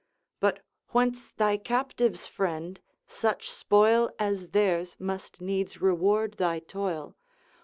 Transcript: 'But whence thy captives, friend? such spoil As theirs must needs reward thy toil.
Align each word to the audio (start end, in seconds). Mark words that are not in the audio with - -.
'But 0.39 0.65
whence 0.93 1.29
thy 1.31 1.57
captives, 1.57 2.25
friend? 2.25 2.81
such 3.05 3.51
spoil 3.51 4.09
As 4.17 4.49
theirs 4.49 4.95
must 4.97 5.39
needs 5.41 5.79
reward 5.79 6.37
thy 6.39 6.57
toil. 6.57 7.15